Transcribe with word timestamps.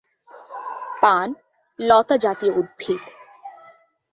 পান 1.01 1.27
লতা 1.79 2.15
জাতীয় 2.17 2.51
উদ্ভিদ। 2.53 3.01